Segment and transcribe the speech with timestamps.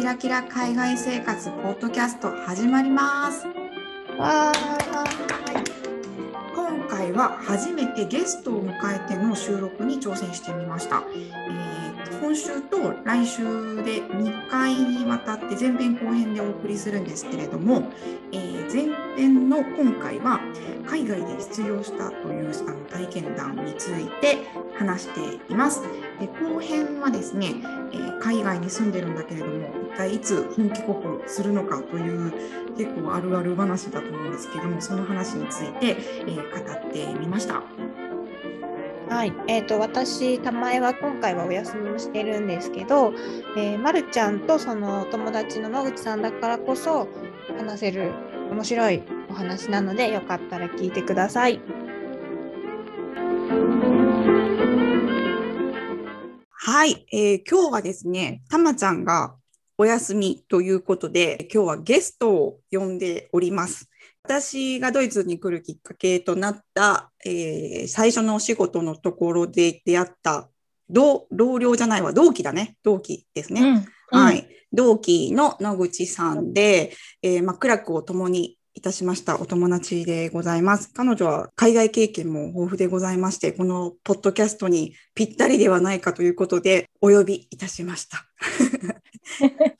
[0.00, 3.46] キラキラ海外生活ポッドキャスト始まります。
[4.16, 4.50] わ
[6.54, 11.02] 今回は初めてゲストを迎えての収録に挑戦してみました。
[11.14, 11.79] えー
[12.18, 13.42] 今週と来週
[13.84, 17.84] で2回にわたって前編後編でお送りするんですけれども、
[18.32, 18.86] えー前
[19.16, 20.38] 編の今回は
[20.86, 24.38] 海外で失業したというあの体験談について
[24.78, 25.82] 話しています。
[26.20, 27.48] で後編はですね、
[27.92, 32.32] えー海外に住んでるんだけれども一体いつ本帰国するのかという
[32.76, 37.62] 結構あるある話だと思うんですけどもその話について、えー語ってみました。
[39.10, 43.12] はい、えー、と私、玉江は今回はお休みをしてるんですけど、
[43.56, 47.08] えー、まるちゃんとその友達の野口さんだからこそ
[47.58, 48.12] 話せる
[48.52, 51.60] 面白いお話なのでよかったら聞いてください。
[56.52, 59.34] はい、えー今日はですね、たまちゃんが
[59.76, 63.89] お休みということで、今日はゲストを呼んでおります。
[64.30, 70.48] 私がドイツに来るきっかけとなった、えー最初のお仕事のところで出会った
[70.88, 73.84] 同同僚じゃないわ、同期だね、同期ですね。
[74.08, 76.92] はい、同期の野口さんで、
[77.22, 80.92] えーまあ、苦楽を共にいたしましたお友達でございます。
[80.94, 88.24] 彼女は海外経験も豊富でございまして、このポッドキャストにぴったりではないかということでお呼びいたしました。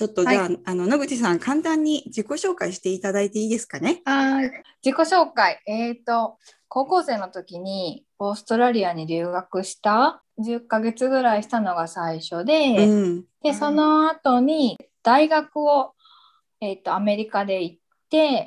[0.00, 4.00] ちょっとじゃあ、あの野口さん、簡単に自己紹介していただいていいですかね？
[4.06, 4.50] はい。
[4.82, 5.60] 自己紹介。
[5.66, 15.92] えっ、と、高校生の時にオーストラリアに留学した10ヶ月ぐらいしたのが最初で、うん、で、その後に大学を、
[16.62, 17.76] えっ、と、アメリカで行っ
[18.08, 18.46] て、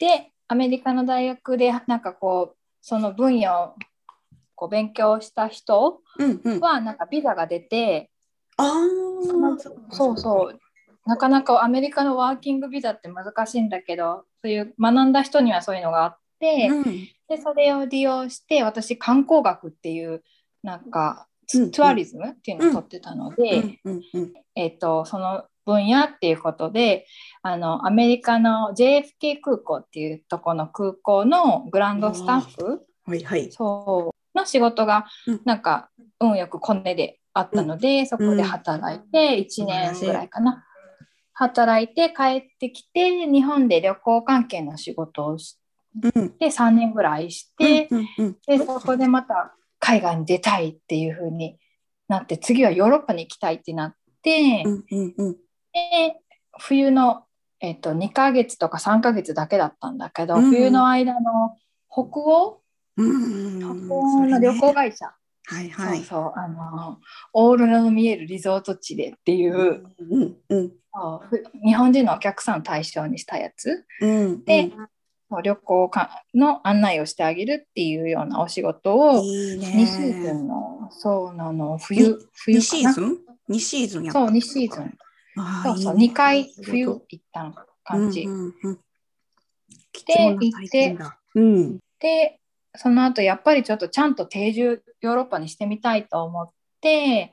[0.00, 3.74] で、アメリカの大学でなんかこう、その分野を
[4.56, 6.00] こう勉強した人
[6.60, 8.10] はなんかビザが出て、
[8.56, 9.06] あー。
[9.90, 10.60] そうそう。
[11.06, 16.84] なかなかアメリカのワーキングビザって難しいんだけど、そういう学んだ人にはそういうのがあって、うん。
[17.28, 20.22] でそれを利用して私観光学っていう
[20.62, 21.70] なんかうんうん。
[21.70, 23.78] ツアリズムっていうのを取ってたので、
[24.54, 27.06] えっとその分野っていうことで
[27.42, 33.52] あのアメリカの JFK 空港っていうところの空港のグランドスタッフはいはい。
[33.52, 34.38] そう。
[34.38, 35.40] の仕事がうん。
[35.44, 35.90] なんか
[36.20, 40.64] 運よくコネであったので、そこで働いて1年ぐらいかな、
[41.34, 45.58] 働いて帰ってきて日本で旅行関係の仕事をし
[46.02, 46.30] うん。
[46.30, 51.58] て3年ぐらいして、うんうんでそこでまた海外に出たいっていう風に
[52.08, 55.32] なって次はヨーロッパに行きたいってなって、うんうんうん。
[55.72, 56.16] で
[56.58, 57.24] 冬の、
[57.60, 60.50] えっと2ヶ月とか3ヶ月だけだったんだけど、うん。
[60.50, 61.56] 冬の間の
[61.90, 62.62] 北欧？
[62.96, 63.58] うん。
[63.58, 65.12] 北うん欧の旅行会社、
[65.46, 65.98] はいはい。
[65.98, 66.32] そうそう。
[66.36, 66.98] あの
[67.32, 73.84] オーロラの見えるリゾート地でっていう、うんうんそうふ日本人のお客さんを対象にしたやつ。
[74.00, 74.72] うんで、
[75.42, 79.66] 旅行かの案内をしてあげるっていうようなお仕事をいいね。
[79.76, 83.04] 2シーズンのそうなの冬冬2シーズン？
[83.04, 83.18] ン
[83.50, 84.98] ?2 シーズンやったそう2シーズン。
[85.64, 86.08] そうそういいね。
[86.08, 88.78] 2回冬行った感じ、うんうんうん。
[89.92, 91.18] 貴で重な体験だ。
[91.34, 91.78] うん。
[91.98, 92.40] で
[92.76, 96.48] その後やっぱりちょっとちゃんと定住ヨーロッパにしてみたいと思っ
[96.80, 97.32] て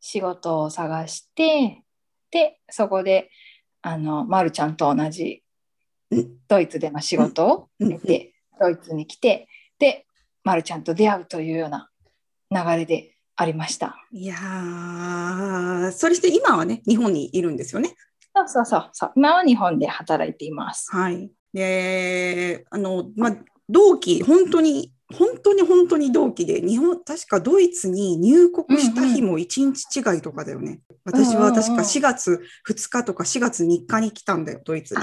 [0.00, 1.82] 仕事を探して
[2.30, 3.30] でそこで
[3.82, 5.42] あの、ま、るちゃんと同じ
[6.10, 9.48] うんドイツでの仕事をうん得て、ドイツに来て
[9.78, 10.06] で、
[10.44, 11.90] ま、るちゃんと出会うというような
[12.50, 13.96] 流れでありました。
[14.12, 17.94] いやーそれして今はね日本にいるんですよね？
[18.34, 20.90] そうそうそうそう今は日本で働いています。
[20.90, 21.30] はい。
[21.52, 23.36] であのまあ
[23.68, 30.80] 同期本当に本当に本当に同期で日本確かドイツに入国した日も1日違いとかだよね。
[31.04, 35.00] 私は確か4月2日とか4月3日に来たんだよドイツに。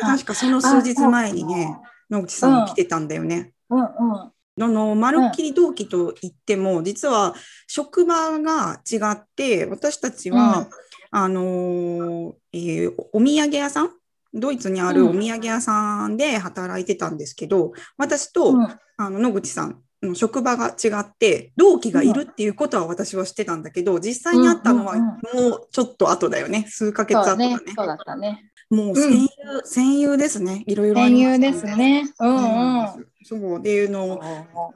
[0.00, 1.76] 確かその数日前にね
[2.10, 3.52] 野口さんも来てたんだよね。
[3.68, 4.32] うんうん。
[4.60, 7.34] あの、まるっきり同期と言っても、実は
[7.68, 10.66] 職場が違って、私たちは、うん。
[11.10, 13.90] あのーえーお土産屋さん
[14.34, 18.68] ドイツにあるお土産屋さんで働いてたんですけど、私と、うん
[19.00, 26.66] あの野口さんの職場が違って、同期がいるっていうことは私は知ってたんだけど、実際に会ったのはうんうんもうちょっと後だよね。
[26.68, 27.50] 数ヶ月後だね。
[27.50, 28.50] ねそうだったね。
[28.70, 29.28] もう戦友、
[29.64, 30.64] 戦友ですね。
[30.66, 32.12] いろいろあ戦ります友ですね。
[32.18, 33.06] うんうん。
[33.24, 34.20] そうでいうの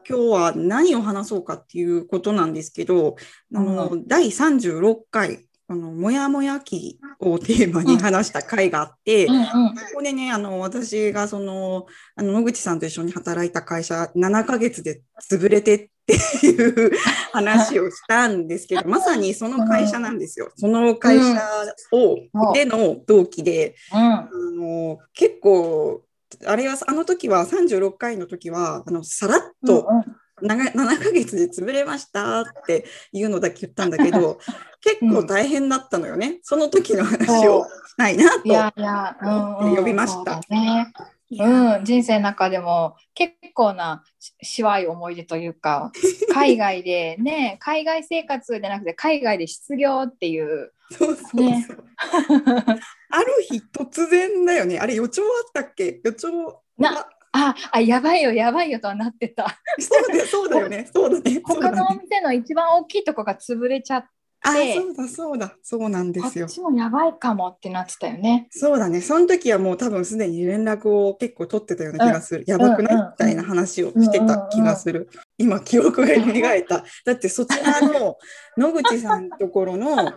[0.08, 3.16] 今日は何を話そうかっていうことなんですけど、
[3.54, 9.44] あの第36回このもやもや期をテーマに話した回があって、うんうん。
[9.74, 16.12] ここでね、あの、私がその、あの、野口さんと一緒に働いた会社、7ヶ月で潰れてって
[16.46, 16.92] いう
[17.32, 20.52] 話をしたんですけど、 まさにその会社なんですよ。
[20.56, 21.42] その会社
[21.92, 22.18] を、
[22.52, 26.02] での同期で、あの、結構、
[26.44, 30.04] あれは、あの時は、36回の時は、あの、さらっと、長
[30.42, 34.38] 7ヶ月で潰れましたっていうのだけ言ったんだけど、
[34.80, 36.38] 結構大変だったのよね。
[36.42, 40.34] その時の話をしたいなと呼びました。
[40.34, 40.92] そうだね。
[41.38, 45.90] うん、人生の中でも結構なししわい思い出というか
[46.30, 51.40] 海外でね海外生活じゃなくて海外で失業っていうそうそうそう。
[51.40, 51.66] ね。
[53.10, 54.78] ある日突然だよね。
[54.78, 56.00] あれ予兆あったっけ？
[56.04, 60.88] 予兆なああやばいよやばいよとはなってたそうだよ そうだよね。
[60.94, 61.40] そうだね。
[61.44, 61.94] 他のお。
[61.94, 64.08] 店の一番大きいとこが潰れちゃって
[64.44, 65.56] あ、でそうだそうだ。
[65.62, 66.54] そうなんですよこっ。
[66.54, 69.00] ちもやばいかもってなってたよねそうだね。
[69.00, 72.44] その時はもう多分すでに連絡を結構取ってたような気がする。
[72.46, 72.94] やばくない？
[72.96, 75.08] うんみたいな話をしてた気がする。
[75.38, 76.84] 今記憶が蘇った。
[77.04, 78.16] だってそちらの
[78.58, 80.12] 野口さんのところの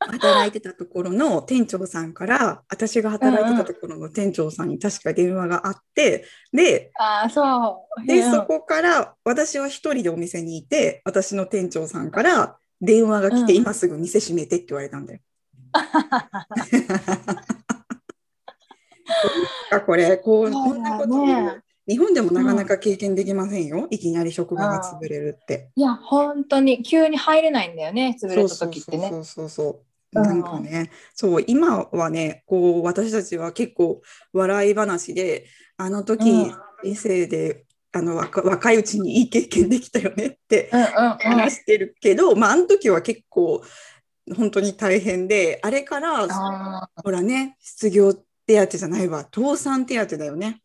[0.00, 15.20] 働いてたところの店長さんから私が働いてたところの店長さんに確か電話があって、で、ああそうで、うんそこから私は一人でお店にいて、私の店長さんから電話が来て、うん今すぐ店閉めてって言われたんだよ。
[19.70, 23.88] あ これこう、こんなこと、ね日本でもなかなか経験できませんよ。
[23.90, 25.70] いきなり職場が潰れるって。
[25.74, 29.89] いや本当に急に入れないんだよね潰れた時ってねそうそうそうそう。
[30.14, 30.22] うん。
[30.22, 34.02] なんかね、そう今はねこう私たちは結構
[34.32, 35.46] 笑い話で
[35.76, 36.54] あの時、うん。
[36.82, 41.18] 人生であの若若いうちにいい経験できたよねってうんうんうん。
[41.18, 43.62] 話してるけど、まああの時は結構
[44.36, 48.14] 本当に大変であれからあほらね失業
[48.46, 50.62] 手当じゃないわ倒産手当だよね。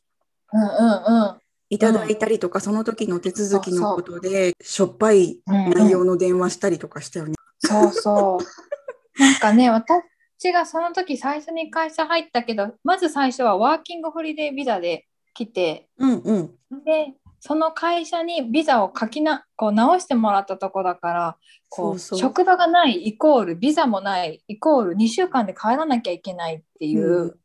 [0.53, 1.39] ーうんうん。
[1.69, 5.71] いただいたりとか、その時の手続きのことでしょっぱいうんうん。
[5.71, 7.35] 内容の電話したりとかしたよね。
[7.59, 8.45] そうそう。
[9.17, 10.03] なんかね、私
[10.51, 16.47] がその時最初に会社入ったけど、まず最初はワーキングホリデービザで来て、うんうん。
[16.83, 21.37] で、その会社にビザを書きな、こう直してもらったとこだから、
[21.69, 22.19] こうそうそう。
[22.19, 27.35] 職場がないイコールビザもないイコール2週間で帰らなきゃいけないっていう、うん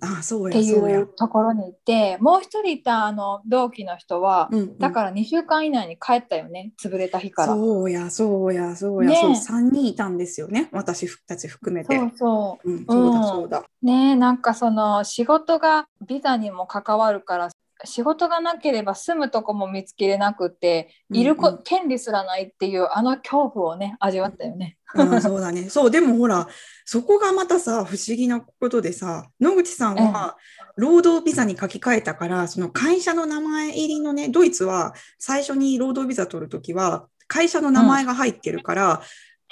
[0.00, 1.06] あそうっていう。
[1.06, 7.54] ところに行って、もう一人いたあの同期の人は、うんうんだから2週間以内に帰ったよね、潰れた日から。
[7.54, 11.96] そうやそうやそうや、ねそう3人いたんですよね私たち含めて。
[11.96, 12.70] そうそう。
[12.70, 13.64] うん、そうだそうだ。
[13.82, 17.50] ねえなんかその仕事がビザにも関わるから
[17.84, 24.76] 仕事がなければ住むとこも見つけれなくっているこ、うんうん権利すらないっていうあの恐怖をね味わったよね。
[24.94, 25.68] うん、そうだね。
[25.68, 26.48] そう、でもほら、
[26.84, 30.36] そこがまたさ、不思議なことでさ、野口さんは
[30.76, 39.02] 労働ビザに書き換えたから、その会社の名前入りのね、ドイツは最初に労働ビザ取るときは、会社の名前が入ってるから、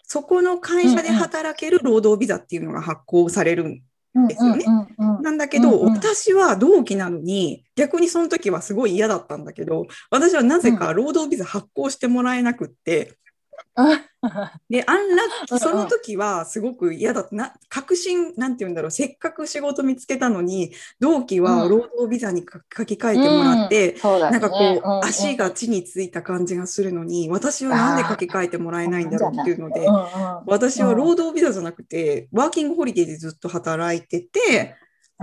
[0.03, 3.81] そこの会社で働ける労働ビザっていうのが発行されるん
[4.15, 4.65] ですよね。
[5.23, 13.17] なんだけど、私は同期なのに、逆にその時はすごい嫌だったんだけど、私はなぜか労働ビザ発行してもらえなくって、
[14.69, 17.35] で、アンラッキその時はすごく嫌だった。
[17.35, 21.71] な、確信、なんて言うんだろう、せっかく仕事見つけたのに、同期はうん。
[21.71, 24.39] 労働ビザに書書き換えてもらって、そうだね。
[24.39, 30.03] なんかこう、うんうん足が地についた感じがするのに、私はなんで書き換えてもらえないんだろうっていうのでうん、うん。
[30.47, 34.75] 私は労働ビザじゃなくて、ワーキングホリデーでずっと働いてて、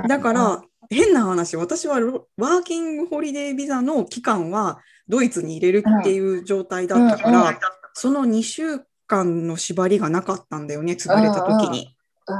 [0.07, 7.55] だから、変な話、私はロワーキングホリデービザの期間はドイツに入れるっていう状態だったから、うんうん
[7.95, 11.95] その2週間の縛りがなかったんだよね、潰れた時に。
[12.27, 12.37] うん、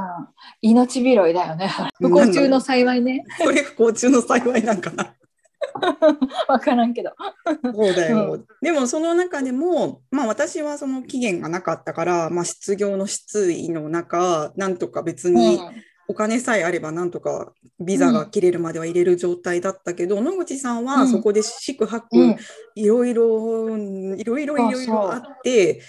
[0.60, 1.70] 命拾いだよね。
[1.98, 3.24] 不幸中の幸いね。
[3.38, 5.14] それ不幸中の幸いなんかな。
[6.48, 7.12] わからんけど。
[7.74, 8.44] そうだよ。
[8.60, 15.58] でもその中でも、まあ私はその期限がなかったから、まあ失業の失意の中、なんとか別に
[16.08, 20.84] お金さえあればなんとかビザが切れるまでは入れる状態だったけど、野口さんうん。
[20.86, 22.36] はそこで四苦八苦、うん。
[22.74, 23.76] いろいろ、
[24.16, 25.82] いろいろいろいろあって、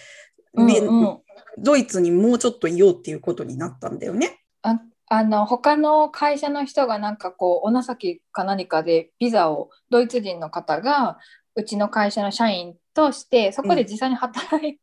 [1.57, 4.39] ドイツにもうちょっといようっていうことになったんだよね。
[4.63, 11.17] ああの他の会社の人がなんかこうお情けか何かでビザをドイツ人の方が
[11.55, 14.79] うちの会社の社員としてそこで実際に働い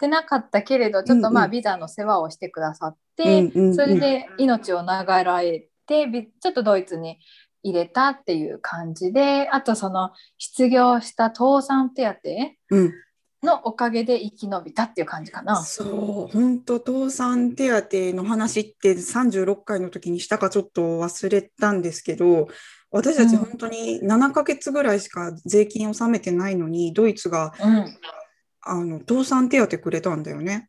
[0.00, 7.18] てなかったけれど、ちょっとまあビザの世話をしてくださって、それで命を長らえてびちょっとドイツに
[7.62, 12.06] 入れたっていう感じであとその失業した倒産手
[12.70, 12.94] 当うん、
[13.42, 15.62] のおかげで生き延びたっていう感じかな。
[15.62, 22.48] そう、本当倒産手当の話って36回の時にしたかちょっと忘れたんですけど、
[22.90, 27.96] 私たち本当に7ヶ月ぐらいしか税金を納めてないのに、ドイツがうん、
[28.62, 30.68] あの倒産手当くれたんだよね。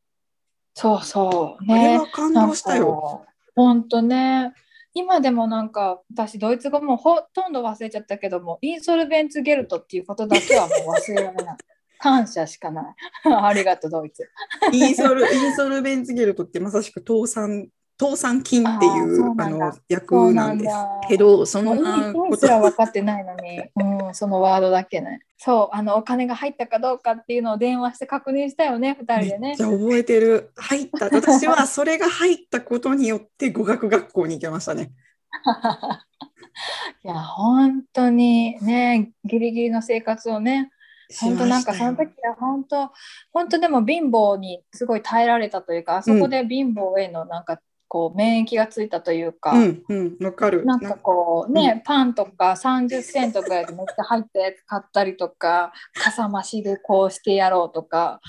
[0.74, 2.00] そうそうあれね。
[2.00, 3.26] は感動したよ。
[3.56, 4.54] 本当ね。
[4.94, 11.58] 今でもなんか私ドイツ語もほとんど忘れちゃったけどもインソルベンツゲルトっていうことだけはもう忘れられない。
[12.00, 12.96] 感謝しかない。
[13.30, 14.30] ありがとうドイツ。
[14.74, 17.68] インソルインソルベンツゲルトってまさしく倒産
[18.02, 20.76] 倒産金っていううあの役なんです
[21.08, 23.62] けど、そんもうな意味すら分かってないのに、
[24.08, 25.20] うん、そのワードだけね。
[25.38, 29.64] そう、あのお金が入ったかどうかっていうのを電話して確認したよね、2人でねめっち。
[29.64, 30.50] ゃ覚えてる。
[30.56, 31.06] 入った。
[31.06, 34.90] 私はそれが入ったことによって語学学校に行けましたね。
[37.06, 40.72] いや、本当にね、ギリギリの生活をね、
[41.20, 42.90] 本当なんかその時は本当、
[43.32, 47.60] 本当でも貧乏にすごい耐えられたというか、あそこで貧乏へのなんか
[47.92, 50.64] こう免疫がついたというか、うんうん、わかる。
[50.64, 58.22] なんかこうね、パンとか30セントぐらいでめっちゃ入ったやつ買ったりとか、かさ増しでこうしてやろうとか、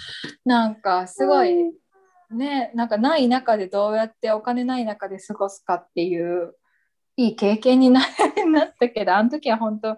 [0.45, 1.71] なんかすごい、
[2.33, 6.57] ね、なんかない中でどうやってお金ない中で過ごすかっていう、
[7.15, 8.01] いい経験にな
[8.49, 9.97] なったけど、あの時は本当、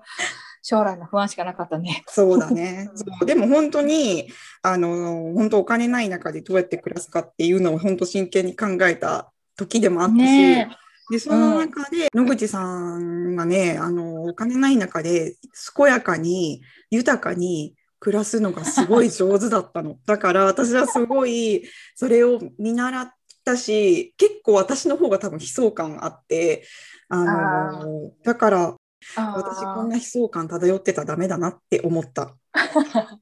[0.61, 2.03] 将来の不安しかなかったね。
[2.07, 2.91] そうだね。
[2.97, 4.29] そうでも本当に、
[4.61, 10.77] あの、本当お金ない中でどうやって暮らすかっていうのを本当真剣に考えた時でもあったし、ね
[11.11, 12.65] で、その中で野口さ
[12.99, 15.37] んがね、あの、お金ない中で
[15.77, 19.97] 健やかに豊かに暮らすのがすごい上手だったの。
[20.07, 23.13] だから私はすごいそれを見習っ
[23.45, 26.67] たし、結構私の方が多分悲壮感あって、
[27.09, 28.77] あの、だから
[29.17, 32.35] 私こんな悲壮感漂ってたらダメだなって思った。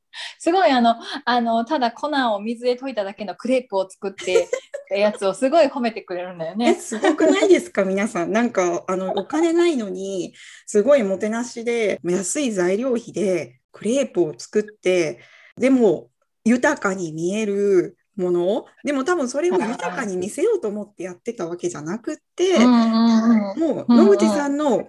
[0.43, 4.49] すごいあのあのただ粉を水で溶いただけのクレープを作って
[4.91, 6.75] やつをすごい褒めてくれるんだよえ、ね。
[6.75, 8.33] すごくないですか、 皆さん。
[8.33, 10.35] なんか、あの、お金ないのに、
[10.67, 15.21] すごいもてなしで、安い材料費でクレープを作って、
[15.57, 16.11] でも、
[16.45, 24.89] 豊かに見えるもの、でも多分それを豊かに見せようと思ってやってたわけじゃなくって、もう、野口さんの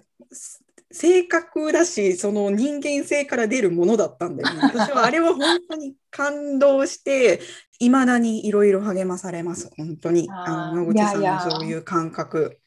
[0.94, 4.62] 性格だし、その人間性から出るものだったんだよね。
[4.74, 7.42] 私はあれは本当に感動して、
[7.80, 10.30] いまだにいろいろ励まされます、本当に。
[10.32, 11.46] あの野口さんいやいや。
[11.46, 12.60] のそういう感覚。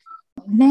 [0.48, 0.66] ね。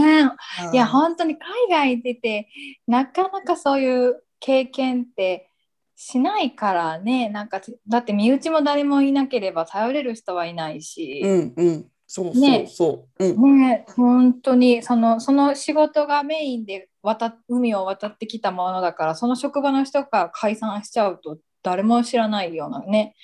[0.73, 2.49] いやはい本当に海外出て
[2.87, 5.49] なかなかそういう経験って
[5.95, 7.29] しないからね。
[7.29, 13.25] なんかだって身内も誰もいなければ頼れる人はいないし、うんうん、そうそうねそう。
[13.25, 13.59] うん。
[13.59, 13.85] ね。
[13.95, 23.15] 本当にそのその仕事がメインで渡海を渡ってきたものだからその職場の人が解散しちゃうと誰も知らないようなね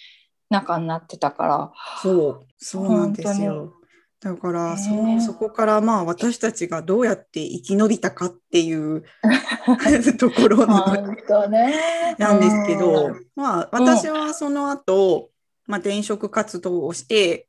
[0.51, 1.71] 仲になってたから。
[2.01, 3.73] そう、そうなんです本よ。
[4.19, 9.03] だから、そねそこからまあ私たちがどうやって生き延びたかっていう
[10.19, 15.31] ところなんですけどうん、まあ私はその後、
[15.65, 17.47] まあ転職活動をして、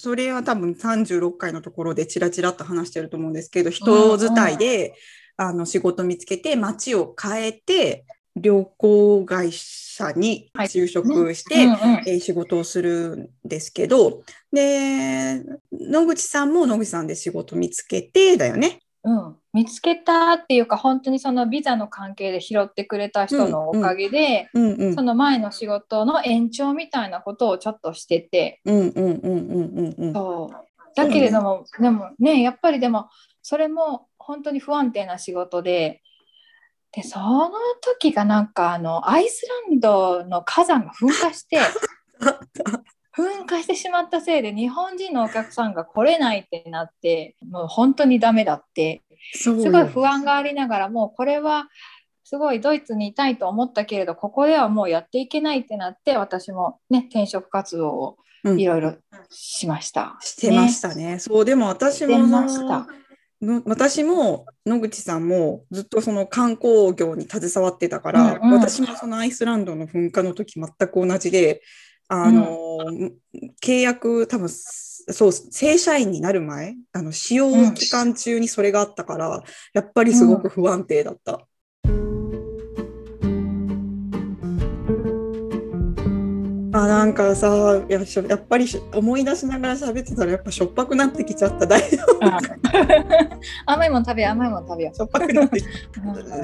[0.00, 4.94] それは多分36回のところでチラチラっと話してると思うんですけど、人伝いで、
[5.36, 11.78] あの仕事見つけて街を変えて、旅行会社に就職して、うんうん。
[12.06, 15.42] えー仕事をするんですけど、で、
[15.72, 18.80] 野口さんも野口さんで仕事見つけてだよね。
[19.04, 24.94] うん、見つけたっていうか本当にそのビザの関係で拾ってくれた人のおかげで、うんうん。
[24.94, 25.02] そ。
[25.02, 28.60] の前の仕事の延長みたいなことをちょっとしてて。
[28.64, 30.12] うんうんうんうんうんうん。
[30.12, 30.94] そう。
[30.94, 33.08] だけれども、でもねやっぱりでも
[33.42, 36.02] それも本当に不安定な仕事で。
[36.92, 41.60] でその時がなんかあのアイスランドの火山が噴火して
[43.16, 49.02] 噴火してしまったせいで日本人のお客さんが来れないってなってもう本当にダメだって
[49.32, 51.68] すごい不安がありながらもうこれは
[52.24, 58.94] すごいドイツにいたいと思ったけれどここではもうやっていけないってなって私もね転職活動をいろいろ
[59.28, 60.16] しました。
[60.20, 61.18] してましたね。
[61.18, 62.86] そう、でも私もました。
[63.42, 71.62] の私も野口さんもずっとその観光業に携わってたから、うんうん私もそのアイスランドの噴火の時全く同じで、
[72.12, 72.78] あの、
[73.62, 81.46] 契約多分そう正社員になる前あの使用期間中にそれがあったから、やっぱりすごく不安定だった。
[86.72, 91.66] あなんかさややっぱりし思い出しながら喋ってたらやっぱしょっぱくなってきちゃった。
[91.66, 92.20] 大丈夫
[93.66, 95.64] 甘いもの食べ甘いもの食べよしょっぱくなって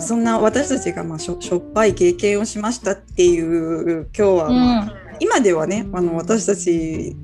[0.00, 7.16] そんな私たちがまあしょしょっぱい経験をしましたっていう今日はまあ、今ではねあの私たち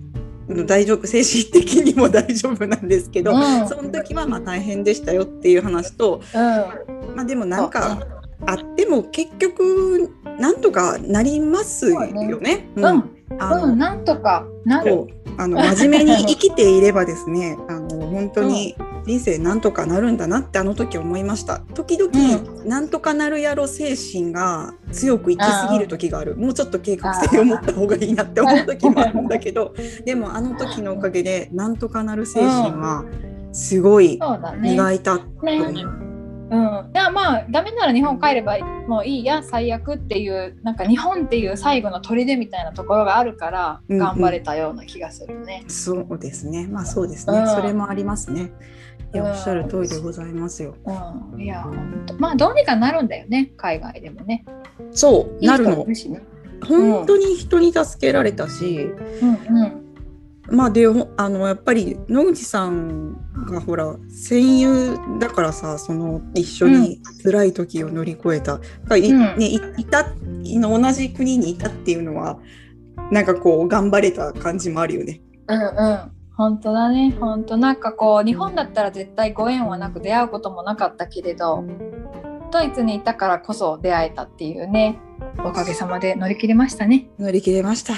[0.66, 3.68] 大丈夫精神的にも大丈夫なんですけど、うん。
[3.68, 7.16] その時はまあ大変でしたよっていう話と、うん。
[7.16, 8.06] まあ、でもなんか
[8.46, 12.68] あっても結局なんとかなりますよね。
[12.76, 15.06] うん、うん、うん、なんとかなる。
[15.38, 21.60] あの真面目に生きていればですねあの本当に人生なんとかなるんだなってあの時思いました。
[21.74, 26.36] 時々、なんとかなるやろ精神が強く生きすぎる時がある。
[26.36, 29.74] もうちょっと計画性を持った方がいいなって思う時もあるんだけど
[30.06, 33.04] でもあの時のおかげでなんとかなる精神は
[33.52, 34.20] すごい。
[34.60, 35.72] 磨いたと思う。
[35.72, 35.84] ね。
[36.52, 43.98] うん、じゃあまあダメなら日本帰ればもういいや最悪っていうなんか日本っていう最後の砦みたいなところがあるからうんうん。
[43.98, 45.64] 頑張れたような気がするね。
[45.68, 46.68] そうですね。
[46.70, 47.48] まあそうですね、うん。
[47.48, 48.52] それもありますね
[49.12, 49.30] いやうん。
[49.30, 50.74] おっしゃる通りでございますよ。
[51.32, 54.44] うん、いや本当まあどうにかなるんだよね海外でもね。
[54.92, 55.86] そうなるの。
[56.66, 58.90] 本当に人に助けられたし、
[59.20, 59.82] うんうん。
[60.56, 63.12] まあでほあのやっぱり野口さん
[63.46, 68.60] がほら戦友だからさその一緒に辛い時を乗り越えた、うん。
[68.90, 72.38] ね、いいたいの同じ国にいたっていうのは
[73.10, 75.20] なんかこう頑張れた感じもあるよね。
[75.48, 81.62] うんうん本当だね本当なんかこう日本だったら絶対ご縁はなく出会うこともなかったけれど
[82.50, 84.98] ドイツにいたからこそ出会えたっていうね
[85.44, 87.08] おかげさまで乗り切れましたね。
[87.18, 87.94] 乗り切れました。